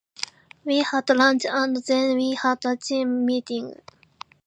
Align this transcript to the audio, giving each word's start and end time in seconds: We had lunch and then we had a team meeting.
We 0.65 0.79
had 0.81 1.07
lunch 1.11 1.45
and 1.45 1.77
then 1.77 2.17
we 2.17 2.33
had 2.33 2.65
a 2.65 2.75
team 2.75 3.23
meeting. 3.23 3.75